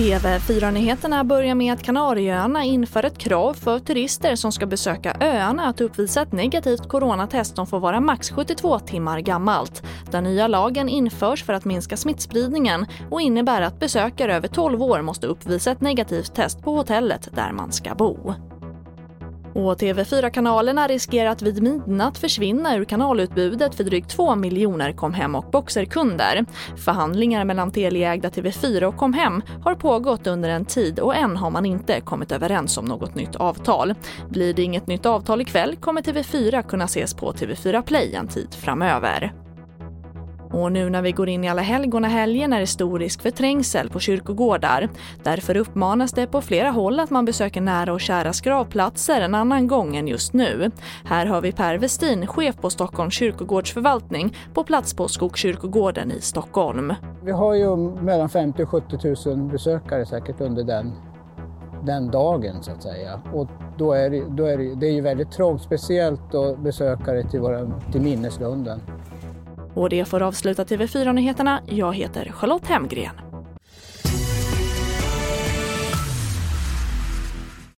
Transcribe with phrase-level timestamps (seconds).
[0.00, 5.80] TV4-nyheterna börjar med att Kanarieöarna inför ett krav för turister som ska besöka öarna att
[5.80, 9.82] uppvisa ett negativt coronatest som får vara max 72 timmar gammalt.
[10.10, 15.02] Den nya lagen införs för att minska smittspridningen och innebär att besökare över 12 år
[15.02, 18.34] måste uppvisa ett negativt test på hotellet där man ska bo.
[19.54, 25.50] Och TV4-kanalerna riskerar att vid midnatt försvinna ur kanalutbudet för drygt 2 miljoner Comhem och
[25.50, 26.44] Boxer-kunder.
[26.76, 31.66] Förhandlingar mellan Teliaägda TV4 och Comhem har pågått under en tid och än har man
[31.66, 33.94] inte kommit överens om något nytt avtal.
[34.28, 38.54] Blir det inget nytt avtal ikväll kommer TV4 kunna ses på TV4 Play en tid
[38.54, 39.39] framöver.
[40.52, 43.30] Och nu när vi går in i alla helgona helgen är det stor risk för
[43.30, 44.88] trängsel på kyrkogårdar.
[45.22, 49.66] Därför uppmanas det på flera håll att man besöker nära och kära gravplatser en annan
[49.66, 50.70] gång än just nu.
[51.04, 56.94] Här har vi Per Westin, chef på Stockholms kyrkogårdsförvaltning, på plats på Skogskyrkogården i Stockholm.
[57.24, 60.92] Vi har ju mellan 50 och 70 000 besökare säkert under den
[61.82, 63.20] den dagen så att säga.
[63.32, 63.48] Och
[63.78, 67.40] då är det, då är det, det är ju väldigt trångt, speciellt då besökare till,
[67.40, 68.80] våra, till minneslunden.
[69.74, 71.62] Och det får avsluta TV4-nyheterna.
[71.66, 73.29] Jag heter Charlotte Hemgren.